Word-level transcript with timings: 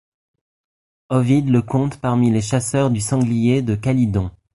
Ovide 1.09 1.51
le 1.51 1.61
compte 1.61 1.97
parmi 1.99 2.31
les 2.31 2.41
chasseurs 2.41 2.89
du 2.89 2.99
sanglier 2.99 3.61
de 3.61 3.75
Calydon. 3.75 4.31